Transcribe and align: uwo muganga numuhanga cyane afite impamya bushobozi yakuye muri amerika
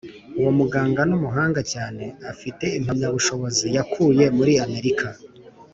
uwo 0.39 0.51
muganga 0.59 1.01
numuhanga 1.09 1.61
cyane 1.73 2.03
afite 2.31 2.65
impamya 2.77 3.07
bushobozi 3.15 3.65
yakuye 3.75 4.25
muri 4.37 4.53
amerika 4.65 5.07